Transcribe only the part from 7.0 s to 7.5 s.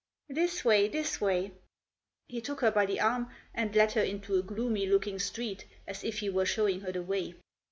way.